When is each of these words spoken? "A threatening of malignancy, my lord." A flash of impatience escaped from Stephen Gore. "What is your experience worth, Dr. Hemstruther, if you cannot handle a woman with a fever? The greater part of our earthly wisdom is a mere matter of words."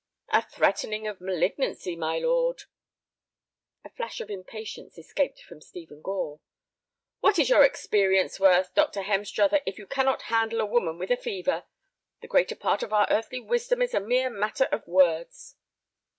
"A 0.29 0.41
threatening 0.43 1.05
of 1.05 1.21
malignancy, 1.21 1.95
my 1.95 2.17
lord." 2.17 2.63
A 3.83 3.89
flash 3.91 4.19
of 4.19 4.31
impatience 4.31 4.97
escaped 4.97 5.39
from 5.43 5.61
Stephen 5.61 6.01
Gore. 6.01 6.39
"What 7.19 7.37
is 7.37 7.49
your 7.51 7.61
experience 7.63 8.39
worth, 8.39 8.73
Dr. 8.73 9.03
Hemstruther, 9.03 9.61
if 9.67 9.77
you 9.77 9.85
cannot 9.85 10.23
handle 10.23 10.59
a 10.61 10.65
woman 10.65 10.97
with 10.97 11.11
a 11.11 11.17
fever? 11.17 11.65
The 12.21 12.27
greater 12.29 12.55
part 12.55 12.81
of 12.81 12.91
our 12.91 13.05
earthly 13.11 13.39
wisdom 13.41 13.79
is 13.83 13.93
a 13.93 13.99
mere 13.99 14.31
matter 14.31 14.65
of 14.71 14.87
words." 14.87 15.55